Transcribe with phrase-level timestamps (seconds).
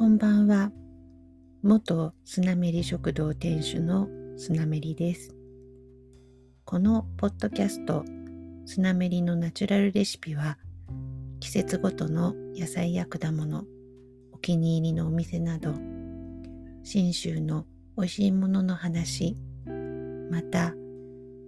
[0.00, 0.72] こんばんは。
[1.62, 5.36] 元スナメリ食堂店主のスナメリです。
[6.64, 8.02] このポッドキャスト
[8.64, 10.56] スナメリのナチュラルレシピは
[11.40, 13.64] 季節ごとの野菜や果物、
[14.32, 15.74] お気に入りのお店など
[16.82, 17.66] 信州の
[17.98, 19.36] 美味しいものの話、
[20.30, 20.72] また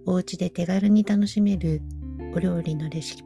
[0.05, 1.81] お家で手軽に楽しめる
[2.35, 3.17] お料理のレシ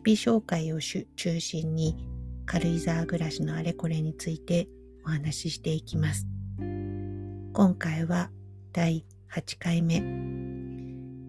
[0.00, 2.08] ピ紹介を中心に
[2.52, 4.68] 軽井沢暮らしのあれこれについて
[5.06, 6.26] お話ししていきます。
[6.58, 8.30] 今回は
[8.74, 9.96] 第8回目、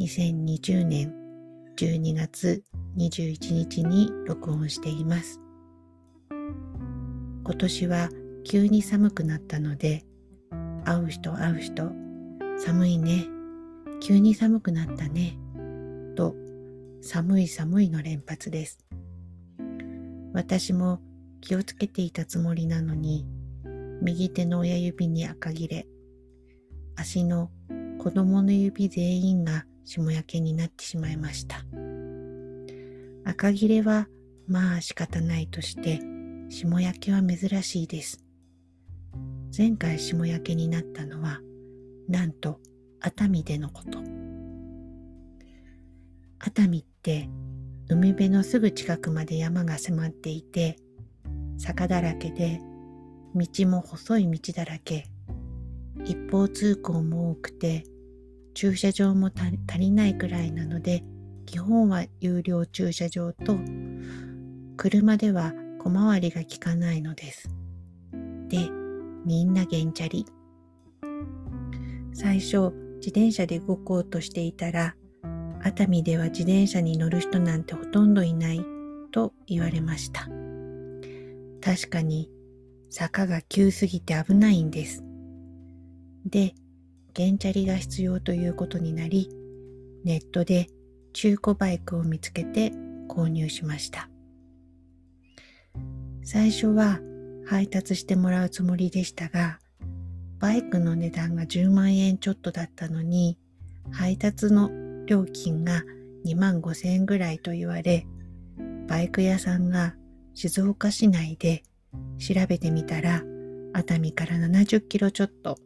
[0.02, 1.14] 2020年
[1.78, 2.62] 12月
[2.98, 5.40] 21日に録音しています。
[6.30, 8.10] 今年は
[8.44, 10.04] 急に寒くなったので、
[10.84, 11.90] 会う人会う人、
[12.58, 13.28] 寒いね、
[14.02, 15.38] 急に寒くなったね、
[16.18, 16.36] と
[17.02, 18.86] 寒い寒いの連発です。
[20.34, 21.00] 私も
[21.44, 23.26] 気をつけていたつもりなのに、
[24.02, 25.86] 右手の親指に赤切れ、
[26.96, 27.52] 足の
[28.00, 31.66] 子供の指全員が霜焼けになってしまいました。
[33.26, 34.08] 赤切れは
[34.48, 36.00] まあ仕方ないとして、
[36.50, 38.24] 霜焼けは珍しいです。
[39.56, 41.42] 前回霜焼けになったのは、
[42.08, 42.62] なんと
[43.02, 44.00] 熱海でのこと。
[46.40, 47.28] 熱海って
[47.90, 50.78] 海辺のすぐ近くまで山が迫っていて
[51.58, 52.60] 坂だらけで
[53.36, 55.06] 道も細い道だらけ
[56.06, 57.84] 一方通行も多くて
[58.54, 61.04] 駐車場も足りないくらいなので
[61.46, 63.58] 基本は有料駐車場と
[64.78, 67.50] 車では小回りが利かないのです。
[68.48, 68.70] で、
[69.26, 70.26] みんなゲンチャリ。
[72.14, 74.96] 最初自転車で動こうとしていたら
[75.62, 78.62] 熱海では自転車に乗る人なんてほとんどいない
[79.12, 80.28] と言われました。
[81.64, 82.30] 確かに
[82.90, 85.02] 坂が急すぎて危ないんです。
[86.26, 86.56] で、
[87.16, 89.30] 原チャリが必要ということになり、
[90.04, 90.68] ネットで
[91.14, 92.74] 中古バイクを見つけて
[93.08, 94.10] 購入しました。
[96.24, 97.00] 最初は
[97.46, 99.60] 配達してもらうつもりでしたが、
[100.40, 103.38] バイクの値段が10万円ちょっとだったのに、
[103.92, 104.70] 配達の
[105.06, 105.84] 料金が
[106.26, 108.06] 2万5千円ぐらいと言われ、
[108.88, 109.96] バイク屋さんが
[110.34, 111.64] 静岡市内で
[112.18, 113.24] 調べてみたら、
[113.74, 115.58] 熱海から70キロちょっと。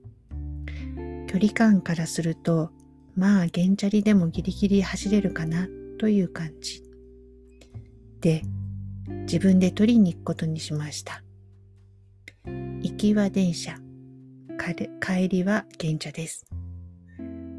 [1.27, 2.71] 距離感からすると、
[3.15, 5.67] まあ、原チャリでもギリギリ走れるかな
[5.99, 6.83] という感じ。
[8.21, 8.41] で、
[9.23, 11.23] 自分で取りに行くことにしました。
[12.45, 13.77] 行きは電車、
[15.01, 16.45] 帰りは原茶です。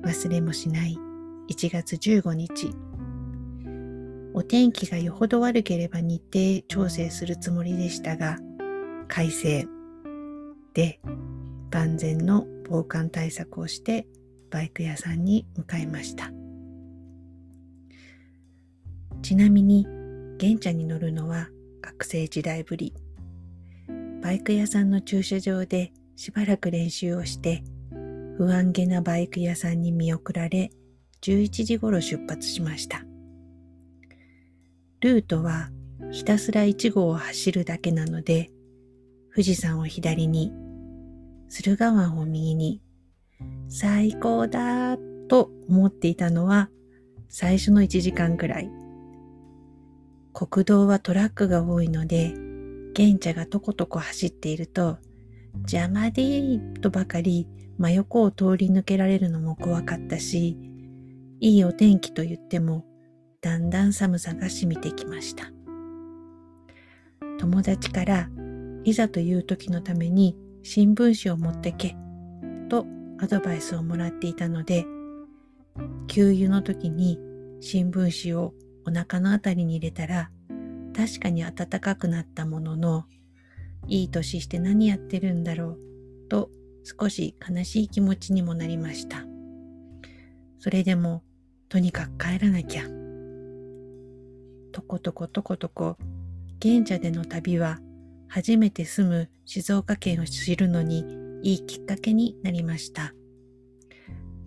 [0.03, 0.97] 忘れもしない
[1.51, 2.88] 1月15日。
[4.39, 8.39] お天気がよほど悪ければ日程調整するつもりでしたが、
[9.09, 9.67] 快晴
[10.75, 11.01] で
[11.73, 14.07] 万全の防寒対策をして
[14.53, 16.31] バイク屋さんに向かいました。
[19.23, 19.89] ちなみに、
[20.39, 21.49] 玄茶に乗るのは
[21.83, 22.95] 学生時代ぶり。
[24.23, 27.65] バイク屋さんの駐車場でしばらく練習をして、
[28.37, 30.71] 不安げなバイク屋さんに見送られ、
[31.23, 33.08] 11時頃出発しました。
[35.01, 35.71] ルートは
[36.11, 38.51] ひたすら1号を走るだけなので、
[39.31, 40.53] 富士山を左に、
[41.49, 42.83] 駿河湾を右に、
[43.69, 44.97] 最高だ
[45.29, 46.71] と思っていたのは
[47.29, 48.71] 最初の1時間くらい。
[50.33, 52.35] 国道はトラックが多いので、
[52.95, 54.99] 玄茶がとことこ走っていると、
[55.59, 57.47] 邪魔でーとばかり
[57.79, 60.57] 真横を通り抜けられるのも怖かったし、
[61.41, 62.85] いいお天気と言っても、
[63.41, 65.53] だんだん寒さが染みてきました。
[67.39, 68.29] 友達から、
[68.85, 71.97] いざという時のために新聞紙を持ってけ、
[72.69, 72.85] と
[73.21, 74.85] アドバイスをもらっていたので、
[76.09, 77.21] 給油の時に
[77.61, 78.55] 新聞紙を
[78.85, 80.31] お腹のあたりに入れたら、
[80.97, 83.05] 確かに暖かくなったものの、
[83.87, 85.79] いい年して何やってるんだろ
[86.27, 86.51] う、と
[86.83, 89.25] 少し悲しい気持ちにもなりました。
[90.59, 91.23] それでも
[91.69, 92.98] とにかく帰らなきゃ。
[94.79, 95.97] とことことことこ、
[96.61, 97.81] 現茶での旅は
[98.29, 101.05] 初めて住む静岡県を知るのに
[101.43, 103.13] いいきっかけになりました。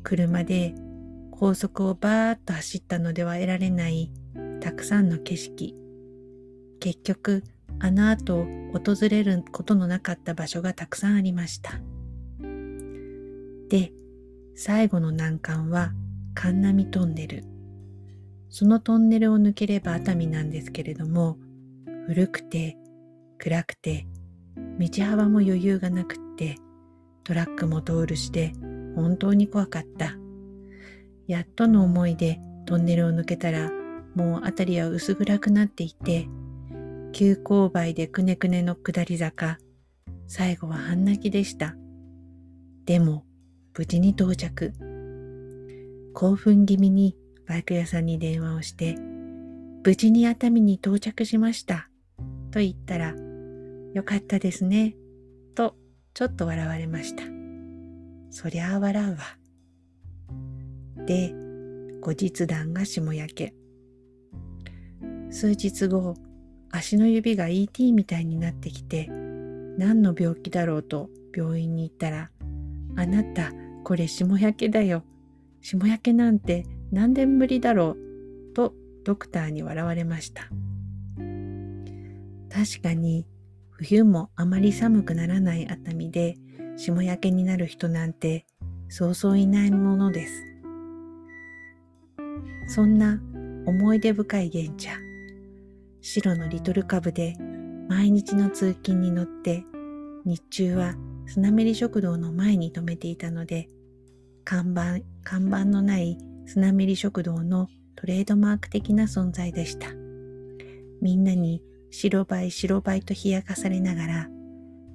[0.04, 0.74] 車で
[1.32, 4.10] 高速をバーッと走ったのでは得られない
[4.62, 5.76] たくさんの景色。
[6.80, 7.44] 結局、
[7.80, 11.82] あの後訪れることのなかった場所がたくさんありました。
[13.68, 13.92] で、
[14.56, 15.92] 最後の難関は
[16.36, 17.51] 神波トンネル。
[18.52, 21.38] そのトンネルを抜ければ熱海なんですけれども、
[22.06, 22.78] 古くて、
[23.40, 24.06] 暗くて、
[24.78, 26.58] 道幅も余裕がなくって
[27.24, 28.54] トラックも通るしで
[28.96, 30.18] 本当に怖かった。
[31.28, 33.72] やっとの思いでトンネルを抜けたら
[34.16, 36.28] もう辺りは薄暗くなっていて
[37.14, 39.60] 急勾配でくねくねの下り坂
[40.28, 41.76] 最後は半泣きでした。
[42.86, 43.24] でも
[43.78, 44.74] 無事に到着。
[46.14, 47.16] 興奮気味に
[47.48, 48.96] バイク屋さんに電話をして、
[49.84, 51.90] 無事に熱海に到着しました。
[52.52, 53.16] と言ったら、
[53.94, 54.96] よかったですね。
[55.56, 55.76] と、
[56.14, 57.24] ちょっと笑われました。
[58.30, 59.18] そりゃあ笑うわ。
[61.06, 61.34] で、
[62.00, 63.54] 後日談が下焼け。
[65.30, 66.16] 数日後、
[66.72, 69.08] 足の指が ET みたいになってきて、
[69.78, 72.30] 何の病気だろうと病院に行ったら、
[72.96, 73.52] あなた、
[73.84, 75.04] これ下焼けだよ。
[75.62, 78.54] 下焼けなんて何年ぶりだろう。
[78.54, 78.74] と
[79.06, 80.50] ドクターに笑われました。
[82.50, 83.26] 確かに
[83.70, 86.36] 冬もあまり寒くならない熱海で
[86.78, 88.46] 霜焼けになる人なんて
[88.90, 90.44] そうそういないものです。
[92.68, 93.22] そんな
[93.66, 94.92] 思い出深い玄茶。
[96.02, 97.36] 白のリトルカブで
[97.88, 99.64] 毎日の通勤に乗って
[100.26, 100.96] 日中は
[101.26, 103.70] スナメリ食堂の前に止めていたので
[104.44, 106.18] 看板、看板のない
[106.52, 109.88] スナメリ食堂のトレードマーク的な存在でした。
[111.02, 114.30] みんなに白バイ白バイと冷やかされながら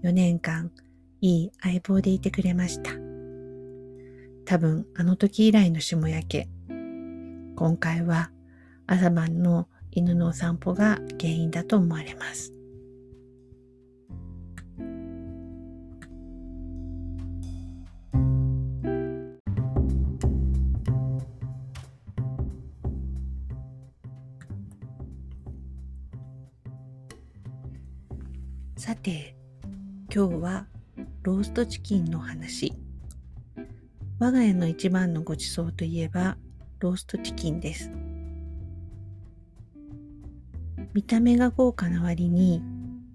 [0.03, 0.71] 4年間
[1.23, 2.91] いい相棒でいてくれました。
[4.45, 6.49] 多分あの時以来の霜焼け。
[6.69, 8.31] 今回は
[8.87, 12.53] 朝晩の犬のお散歩が原因だと思われます。
[29.09, 30.67] 今日は
[31.23, 32.73] ローストチキンの話。
[34.19, 36.37] 我が家の一番のごちそうといえば
[36.81, 37.89] ローストチキンです。
[40.93, 42.61] 見た目が豪華な割に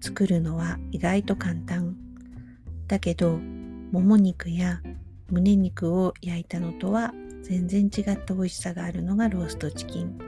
[0.00, 1.94] 作るのは意外と簡単。
[2.86, 3.38] だけど
[3.90, 4.80] もも肉や
[5.30, 7.12] 胸肉を焼いたのとは
[7.42, 10.18] 全然違った美味しさがあるのがローストチキン。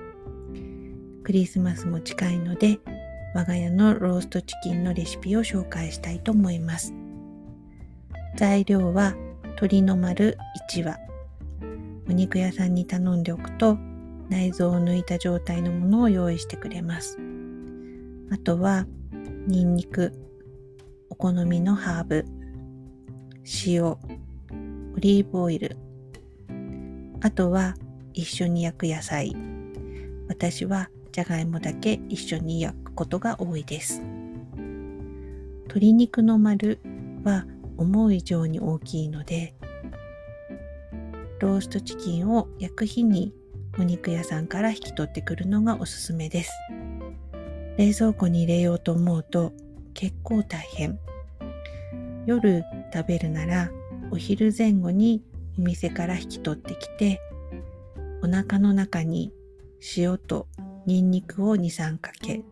[1.23, 2.81] クリスマスも近いので
[3.35, 6.95] 我が家のローストチキンのレシピを紹介したいと思います。
[8.37, 10.39] 材料は鶏の丸
[10.71, 10.97] 1羽。
[12.09, 13.77] お肉屋さんに頼んでおくと
[14.29, 17.19] 内臓を抜いた状態のものを用意してくれます。
[18.31, 18.87] あとは
[19.49, 20.13] ニンニク、
[21.11, 22.25] お好みのハーブ、
[23.67, 23.99] 塩、オ
[24.99, 25.77] リーブオイル、
[27.21, 27.75] あとは
[28.13, 29.35] 一緒に焼く野菜。
[30.29, 34.03] 私はじゃがいもだけ一緒に焼くことが多いです。
[35.67, 36.81] 鶏肉の丸
[37.23, 37.47] は
[37.77, 39.55] 思う以上に大きいので、
[41.39, 43.33] ローストチキンを焼く日に
[43.79, 46.51] お肉屋さんから引き取ってくるのがおすすめです。
[47.79, 49.53] 冷蔵庫に入れようと思うと
[49.95, 50.99] 結構大変。
[52.27, 53.71] 夜食べるなら
[54.11, 55.23] お昼前後に
[55.61, 57.21] お店から引き取ってきて
[58.21, 59.33] お腹の中に
[59.97, 60.49] 塩と
[60.87, 62.43] ニンニクを2、3かけ、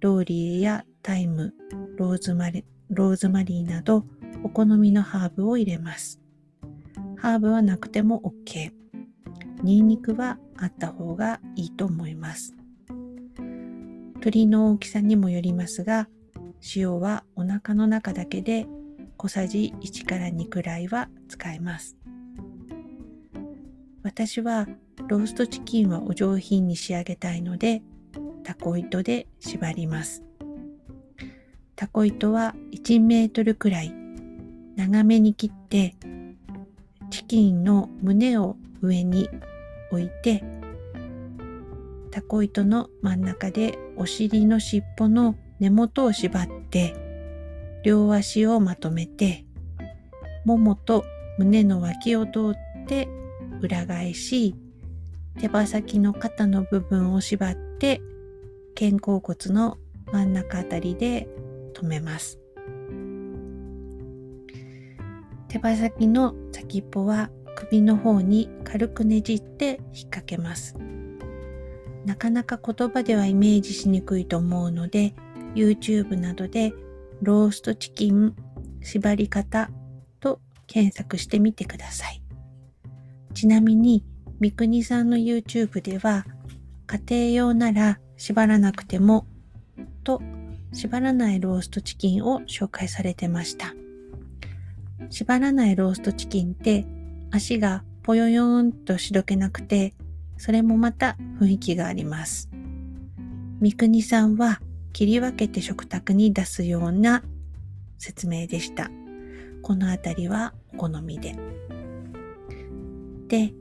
[0.00, 1.54] ローリエやタイム、
[1.96, 4.04] ローズマリローズマリーなど
[4.42, 6.20] お好みのハーブを入れます。
[7.16, 8.72] ハーブはなくても OK。
[9.62, 12.54] ニンニクはあった方がいいと思います。
[14.14, 16.08] 鶏の大きさにもよりますが、
[16.74, 18.66] 塩はお腹の中だけで
[19.16, 21.96] 小さじ1から2くらいは使えます。
[24.02, 24.66] 私は
[25.06, 27.82] ローストチキンはお上品に仕上げたいので
[28.44, 30.24] タコ糸で縛ります。
[31.76, 33.94] タコ糸は1メートルくらい
[34.74, 35.94] 長めに切って
[37.10, 39.30] チキンの胸を上に
[39.92, 40.42] 置いて
[42.10, 46.96] タコ糸の真ん中でお尻の尻尾の根元を縛って
[47.84, 49.44] 両足をまとめて
[50.44, 51.04] ももと
[51.38, 53.08] 胸の脇を通って
[53.60, 54.56] 裏返し
[55.40, 58.00] 手羽先の肩の部分を縛って
[58.78, 59.78] 肩甲骨の
[60.12, 61.28] 真ん中あたりで
[61.74, 62.40] 留めます。
[65.48, 70.76] 手羽先の先っぽは首の方に軽くねじって引っ掛けます。
[72.04, 75.14] なかなか言葉ではイメージしにくいと思うので
[75.54, 76.72] YouTube などで
[77.22, 78.34] ローストチキン
[78.80, 79.70] 縛り方
[80.20, 82.22] と検索してみてください。
[83.34, 84.04] ちなみに
[84.40, 86.24] 三国さんの YouTube では
[86.86, 89.26] 家庭用なら縛らなくても
[90.04, 90.22] と
[90.72, 93.74] 縛らないローストチキンを紹介されてました。
[95.10, 96.86] 縛らないローストチキンって
[97.30, 99.94] 足がぽよよんとしどけなくて、
[100.36, 102.48] それもまた雰囲気があります。
[103.60, 104.60] 三国さんは
[104.92, 107.22] 切り分けて食卓に出すような
[107.98, 108.90] 説明でした。
[109.62, 111.36] このあたりはお好みで。
[113.28, 113.52] で、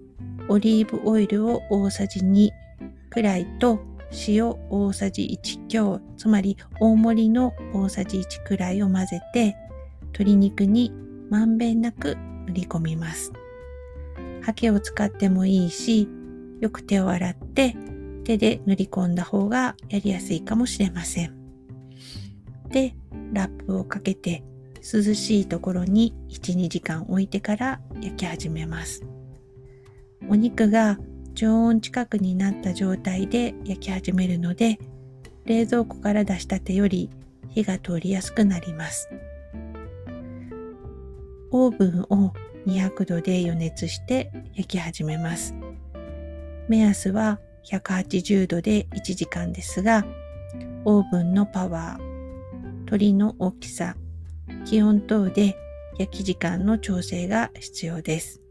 [0.50, 2.52] オリーブオイルを大さじ2
[3.10, 3.80] くらいと
[4.28, 9.56] 塩大さじ1強、つまり大盛りの大さじ1くらいを混ぜて
[10.14, 10.94] 鶏肉に
[11.30, 12.16] まんべんなく
[12.48, 13.34] 塗り込みます。
[14.42, 16.08] ハケを使ってもいいし、
[16.62, 17.76] よく手を洗って
[18.24, 21.36] 手で塗り込んだ方がやりやすいかもしれません。
[22.70, 22.96] で、
[23.34, 24.44] ラップをかけて
[24.76, 29.04] 涼しいところに1、2時間置いてから焼き始めます。
[30.30, 30.98] お肉が
[31.34, 34.80] 常温近くになった状態で焼き始めるので、
[35.46, 37.10] 冷蔵庫から出したてより
[37.50, 39.10] 火が通りやすくなります。
[41.52, 42.34] オーブンを
[42.66, 45.56] 200度で予熱して焼き始めます。
[46.68, 47.40] 目安は
[47.72, 50.06] 180度で1時間ですが、
[50.84, 52.04] オーブンのパワー、
[52.80, 53.96] 鶏の大きさ、
[54.66, 55.56] 気温等で
[55.98, 58.42] 焼き時間の調整が必要です。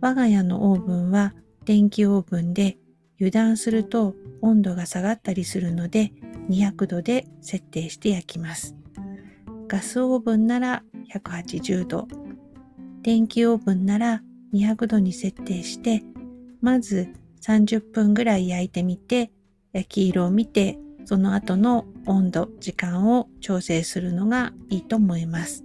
[0.00, 2.78] 我が家のオーブンは電気オーブンで
[3.18, 6.12] 油断すると温度が下がったりするので
[6.48, 8.74] 200度で設定して焼きます。
[9.68, 10.82] ガスオーブンなら
[11.14, 12.08] 180度、
[13.02, 16.02] 電気オーブンなら200度に設定して、
[16.60, 19.30] まず30分ぐらい焼いてみて、
[19.72, 25.64] 焼き色を見て、その後の温度、時間を調整するのがいいと思います。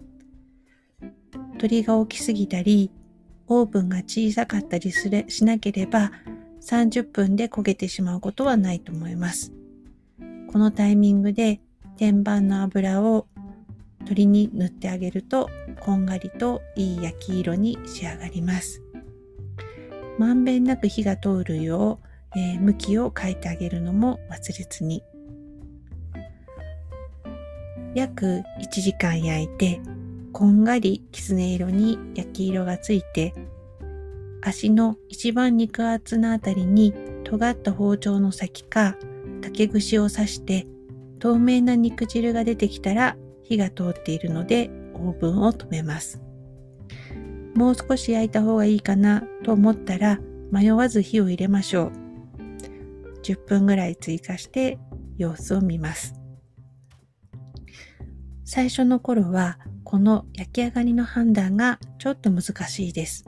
[1.58, 2.92] 鳥が大きすぎたり、
[3.48, 6.12] オーブンが小さかったりすれしなければ
[6.62, 9.54] 30分で焦げてしまうことはないと思います。
[10.52, 11.60] このタイミングで
[11.98, 13.28] 天板の油を
[14.00, 15.50] 鶏に塗ってあげると
[15.80, 18.82] こんがりといい焼き色に仕上がります。
[20.18, 22.00] まんべんなく火が通るよ
[22.36, 25.04] う、えー、向きを変えてあげるのも忘れずに。
[27.94, 29.80] 約1時間焼いて
[30.36, 33.34] こんがりきつね色に焼き色がついて
[34.42, 38.98] 足の一番肉厚なあたりに尖った包丁の先か
[39.42, 40.68] 竹串を刺して
[41.20, 46.22] 透明な肉汁が出てきたら火が通っているのでオーブンを止めます。
[47.56, 50.20] もう少し焼いた方がいいかなと思ったら
[50.52, 51.92] 迷わず火を入れましょう。
[53.24, 54.80] 10分ぐらい追加して
[55.18, 56.14] 様子を見ます。
[58.44, 63.24] 最初の頃はこの焼き上がりの判断がちょっと難しいです。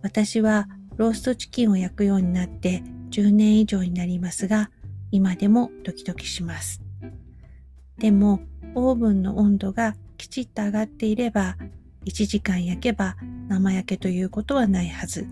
[0.00, 0.66] 私は
[0.96, 4.70] ローストチキンを焼くようになって10年以上になりますが、
[5.10, 6.82] 今でもドキドキします。
[7.98, 8.40] でも、
[8.74, 11.56] オーブンの温度がきちっと上がっていれば、
[12.06, 13.16] 1時間焼けば
[13.48, 15.28] 生焼けということはないはず。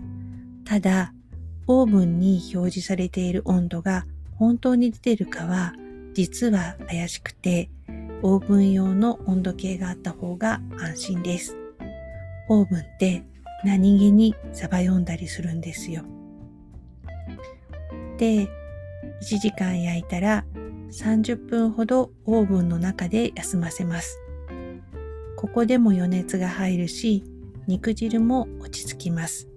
[0.65, 1.13] ただ、
[1.65, 5.73] オーブンに表示されている温度が本当に出てるかは、
[6.13, 7.71] 実は怪しくて、
[8.23, 11.57] オーブン用の温度計があった方が安心です。
[12.49, 13.23] オーブンって
[13.63, 16.03] 何気にサバ読んだりするんですよ。
[18.17, 18.47] で、
[19.21, 20.45] 1時間焼いたら
[20.91, 24.19] 30分ほどオーブンの中で休ませます。
[25.37, 27.23] ここでも余熱が入るし、
[27.67, 29.47] 肉汁も落ち着きます。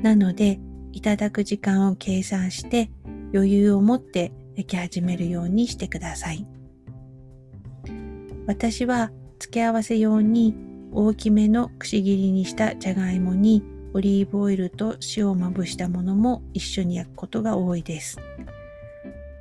[0.00, 0.60] なので、
[0.92, 2.90] いただく時間を計算して
[3.34, 6.46] 余裕を持って焼き始めるようにしてください。
[8.46, 10.54] 私は付け合わせ用に
[10.92, 13.62] 大きめのくし切りにしたじゃがいもに
[13.94, 18.18] オリーブオイルと塩をまぶしたものも一緒に焼くことが多いです。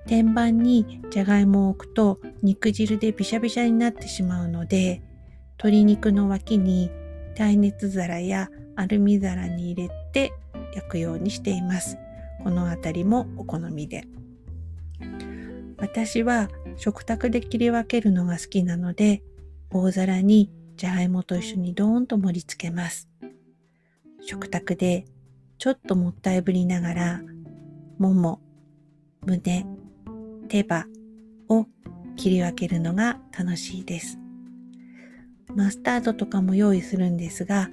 [0.08, 5.02] 天板にじゃがいもを置くと肉汁でびしゃびしゃになってしまうので
[5.58, 6.90] 鶏肉の脇に
[7.36, 10.34] 耐熱皿やアルミ皿に入れて
[10.74, 11.98] 焼くようにしています。
[12.44, 14.06] このあたりもお好みで。
[15.78, 19.24] 私は食卓で切り分けるのが好きなので
[19.70, 23.10] 大皿にじゃがいもと一緒にドーンと盛り付けます。
[24.22, 25.06] 食卓で
[25.58, 27.22] ちょっともったいぶりながら
[28.02, 28.42] もも、
[29.28, 29.64] 胸、
[30.48, 30.88] 手羽
[31.50, 31.68] を
[32.16, 34.18] 切り分けるのが楽しいです。
[35.56, 37.70] マスタードとかも用意するんですが、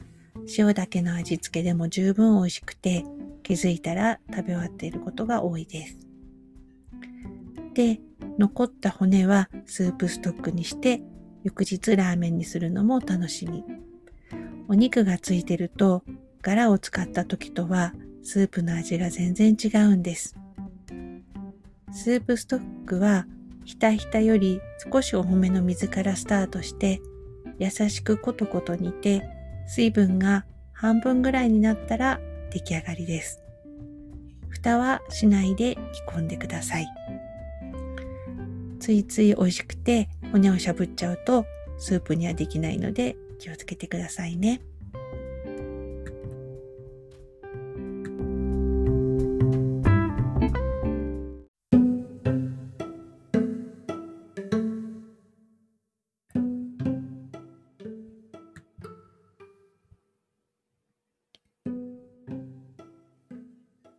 [0.59, 3.07] 塩だけの味付けでも十分美味しくて、
[3.43, 5.99] 気づいたら食べ終わっていることが多いです。
[7.73, 8.01] で、
[8.39, 11.03] 残った骨はスープストックにして、
[11.45, 13.65] 翌日ラーメンにするのも楽しみ。
[14.69, 16.03] お肉がついてると、
[16.43, 20.37] ガラを使った時とはスープの味が全然違うんです。
[21.93, 23.27] スープストックは
[23.65, 24.61] ひたひたより
[24.93, 27.01] 少し多めの水からスタートして
[27.59, 29.23] 優しくコトコト煮て
[29.67, 32.21] 水分が半分ぐらいになったら
[32.51, 33.43] 出来上がりです。
[34.49, 36.98] 蓋はしないで煮込んでください。
[38.79, 41.45] ついつい美味しくて骨をしゃぶっちゃうと
[41.79, 44.61] スープにはできないので気をつけてくださいね。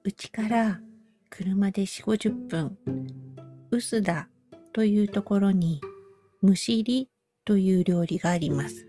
[0.03, 0.81] うちから
[1.29, 2.77] 車で4、50分、
[3.69, 4.27] 臼田
[4.79, 5.81] というところに、
[6.41, 7.09] 蒸しり
[7.43, 8.87] という料理があります。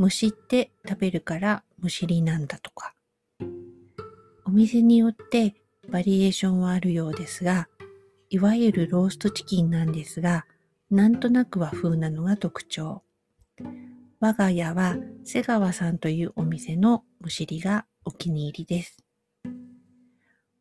[0.00, 2.94] 蒸しって食べるから蒸しりなんだとか。
[4.46, 5.56] お店によって
[5.90, 7.68] バリエーションはあるようですが、
[8.30, 10.46] いわゆるローストチキンなんですが、
[10.90, 13.02] なんとなく和風なのが特徴。
[14.20, 18.96] 我が家は瀬川さんというお店の蒸しりがお気に入りです。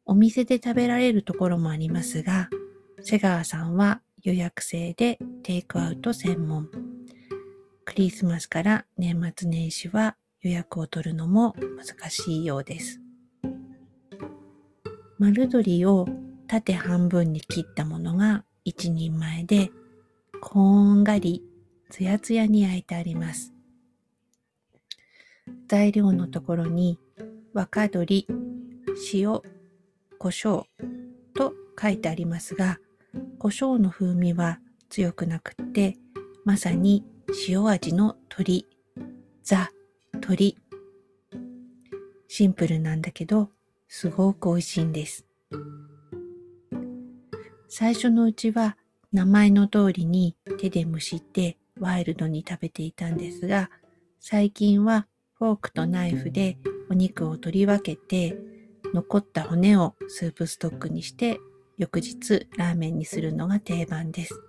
[0.06, 2.50] お店で食べられるところもありますが、
[3.02, 6.70] 瀬川さんは予約制でテイクアウト専門。
[7.86, 13.00] クリスマスから年末年始は予約を取るのも難しいようです。
[15.20, 16.08] 丸鶏を
[16.48, 19.72] 縦半分に切ったものが一人前で、
[20.42, 21.44] こんがり
[21.90, 23.54] つやつやに焼いてあります。
[25.68, 27.00] 材料のところに
[27.54, 28.28] 若鶏、
[29.14, 29.42] 塩、
[30.20, 30.64] 胡椒
[31.36, 32.80] と書いてありますが、
[33.40, 34.60] 胡椒の風味は
[34.90, 35.98] 強くなくって、
[36.46, 37.06] まさに
[37.48, 38.66] 塩味の鶏、
[39.44, 39.72] ザ、
[40.14, 40.58] 鶏。
[42.28, 43.50] シンプルなんだけど、
[43.88, 45.26] すごく美味しいんです。
[47.68, 48.78] 最初のうちは
[49.12, 53.70] 名前の通りに手で蒸してワイルドに食べていたんですが、
[54.20, 56.58] 最近はフォークとナイフで
[56.90, 58.38] お肉を取り分けて
[58.94, 61.40] 残った骨をスープストックにして
[61.78, 64.42] 翌日ラーメンにするのが定番です。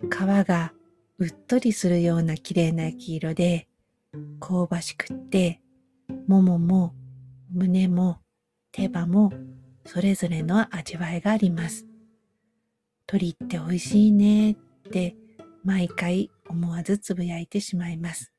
[0.00, 0.72] 皮が
[1.18, 3.68] うっとりするような綺麗な焼き色で
[4.40, 5.60] 香ばしくって
[6.26, 6.94] ももも
[7.52, 8.18] 胸も
[8.72, 9.32] 手羽も
[9.84, 11.86] それぞれの味わいがあります。
[13.06, 14.56] 鳥って美味しいねっ
[14.90, 15.16] て
[15.64, 18.32] 毎回思わずつぶやいてしまいます。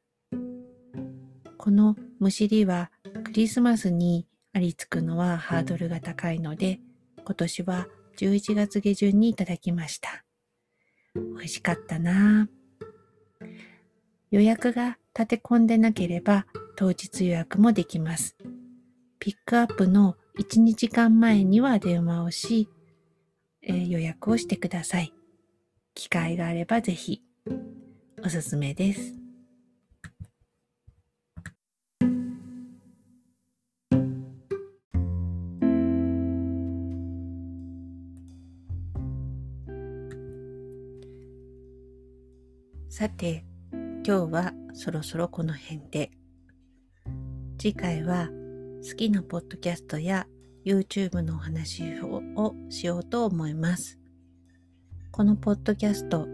[1.58, 2.92] このむしりは
[3.24, 6.80] クリスマスにありつくのはハードルが高いので、
[7.28, 7.88] 今年は
[8.20, 10.24] 11月下旬にいただきました。
[11.14, 12.48] 美味しかったな
[14.32, 16.46] 予約が立て込んでなければ
[16.78, 18.38] 当日予約もできます。
[19.20, 22.70] ピックアップの1、2時間前には電話をし、
[23.62, 25.14] えー、予約をしてください。
[25.96, 27.24] 機会があればぜひ
[28.24, 29.27] おすすめです。
[43.08, 46.12] さて、今日はそろそろこの辺で。
[47.58, 48.28] 次回は
[48.84, 50.28] 好きなポッドキャストや
[50.66, 53.98] YouTube のお話をしようと思います。
[55.12, 56.28] このポッドキャスト、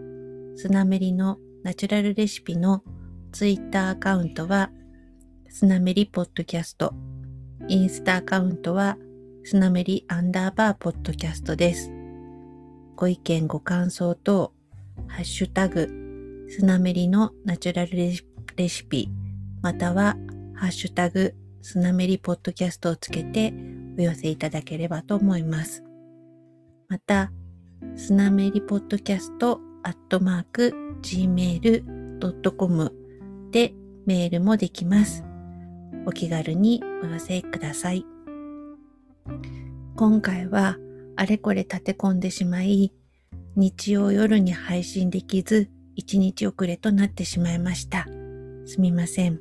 [0.56, 2.84] スナメリのナチュラルレシピの
[3.32, 4.72] Twitter アカウントは、
[5.50, 6.96] スナメリポッドキャスト、
[7.68, 8.98] インスタアカウントは、
[9.44, 11.92] スナメリアンダーバーポッドキャストです。
[12.96, 14.52] ご意見ご感想等、
[15.06, 16.03] ハッシュタグ、
[16.50, 19.10] スナメリのナチュラルレシピ、
[19.62, 20.16] または、
[20.56, 23.54] ハッシュタグ、スナメリポッドキャストをつけて
[23.98, 25.84] お寄せいただければと思います。
[26.90, 27.32] また、
[27.96, 32.94] スナメリポッドキャストアットマーク gmail.com
[33.52, 33.74] で
[34.06, 35.24] メールもできます。
[36.06, 38.06] お気軽にお寄せください。
[39.96, 40.78] 今回は
[41.16, 42.94] あれこれ立て込んでしまい、
[43.56, 48.08] 日曜夜に配信できず、一日遅れとなってしまいました。
[48.66, 49.40] すみません。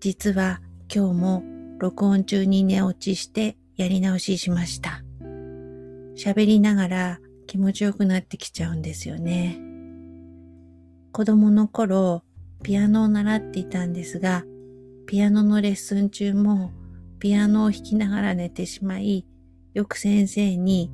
[0.00, 0.60] 実は
[0.92, 1.42] 今日も
[1.78, 5.02] 録音中に寝落ちしてやり直ししました。
[6.16, 9.60] 喋りながら気持ちよくなってきちゃうんですよね。
[11.12, 12.22] 子供の頃、
[12.62, 14.44] ピアノを習っていたんですが、
[15.06, 16.70] ピアノのレッスン中も
[17.18, 19.26] ピアノを弾きながら寝てしまい、
[19.74, 20.90] よく先生に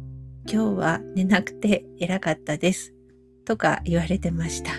[0.50, 2.95] 今日は寝なくて偉かったです
[3.46, 4.72] とか言われてました。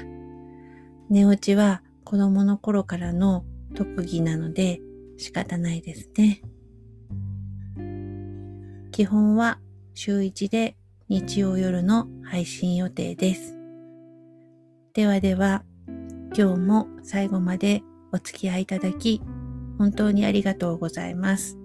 [1.10, 4.80] 寝落ちは子供の頃からの特技なので
[5.17, 6.41] 仕方ないですね。
[8.91, 9.60] 基本は
[9.95, 10.75] 週1で
[11.10, 13.58] 日曜夜の配信予定です。
[14.93, 15.63] ではでは、
[16.36, 19.21] 今日も最後までお付き合いいただき、
[19.77, 21.58] 本当にありがとうございます。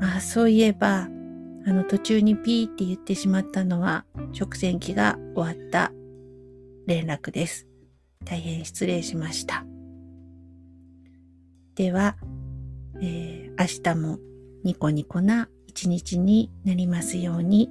[0.00, 1.08] あ、そういえば、
[1.66, 5.92] あの途中にピーって言ってしまったのは、食洗機が終わった
[6.86, 7.66] 連絡です。
[8.24, 9.64] 大変失礼しました。
[11.74, 12.16] では、
[13.00, 14.18] えー、明日も
[14.64, 17.70] ニコニコな一日になりますように。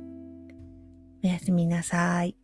[1.24, 2.39] おやすみなさい。